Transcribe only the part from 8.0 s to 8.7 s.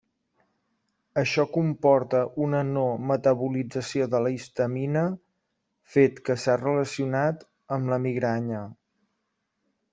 migranya.